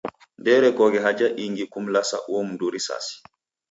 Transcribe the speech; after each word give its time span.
Ndeerekoghe 0.39 0.99
haja 1.05 1.27
ingi 1.45 1.65
kumlasa 1.71 2.17
uo 2.31 2.41
mndu 2.47 2.65
risasi. 2.73 3.15